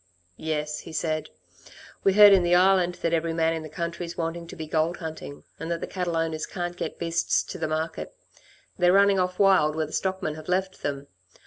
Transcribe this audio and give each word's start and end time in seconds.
"Yes," 0.37 0.79
he 0.79 0.91
said, 0.93 1.29
"we 2.03 2.13
heard 2.13 2.33
in 2.33 2.41
the 2.41 2.55
Island 2.55 2.95
that 3.03 3.13
every 3.13 3.33
man 3.33 3.53
in 3.53 3.61
the 3.61 3.69
country's 3.69 4.17
wanting 4.17 4.47
to 4.47 4.55
be 4.55 4.65
gold 4.65 4.97
hunting, 4.97 5.43
and 5.59 5.69
that 5.69 5.79
the 5.79 5.85
cattle 5.85 6.17
owners 6.17 6.47
can't 6.47 6.75
get 6.75 6.97
beasts 6.97 7.43
to 7.43 7.59
the 7.59 7.67
market. 7.67 8.11
They're 8.79 8.93
running 8.93 9.19
off 9.19 9.37
wild, 9.37 9.75
where 9.75 9.85
the 9.85 9.93
stockmen 9.93 10.33
have 10.33 10.49
left 10.49 10.81
them. 10.81 11.05